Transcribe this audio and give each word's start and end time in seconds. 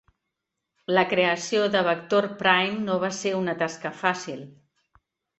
La 0.97 1.01
creació 1.09 1.67
de 1.75 1.83
Vector 1.87 2.27
Prime 2.39 2.79
no 2.85 2.95
va 3.03 3.11
ser 3.17 3.33
una 3.41 3.55
tasca 3.59 3.91
fàcil. 3.99 4.41